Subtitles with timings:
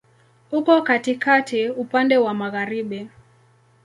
[0.51, 3.07] Uko katikati, upande wa magharibi.